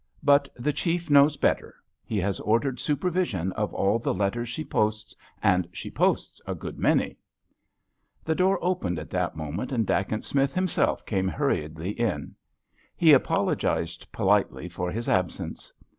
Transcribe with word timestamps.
But 0.23 0.49
the 0.55 0.73
Chief 0.73 1.11
knows 1.11 1.37
better. 1.37 1.75
He 2.03 2.17
has 2.21 2.39
ordered 2.39 2.79
supervision 2.79 3.51
of 3.51 3.71
all 3.71 3.99
the 3.99 4.15
letters 4.15 4.49
she 4.49 4.65
posts, 4.65 5.15
and 5.43 5.69
she 5.71 5.91
posts 5.91 6.41
a 6.47 6.55
good 6.55 6.79
many." 6.79 7.19
The 8.23 8.33
door 8.33 8.57
opened 8.63 8.97
at 8.97 9.11
that 9.11 9.35
moment 9.37 9.71
and 9.71 9.85
Dacent 9.85 10.25
Smith 10.25 10.55
himself 10.55 11.05
came 11.05 11.27
hurriedly 11.27 11.91
in. 11.91 12.33
He 12.95 13.13
apologised 13.13 14.11
politely 14.11 14.67
for 14.67 14.89
his 14.89 15.07
absence. 15.07 15.71